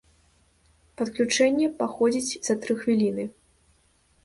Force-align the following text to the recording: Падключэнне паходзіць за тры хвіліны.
Падключэнне 1.01 1.67
паходзіць 1.83 2.43
за 2.49 2.59
тры 2.65 2.79
хвіліны. 2.83 3.29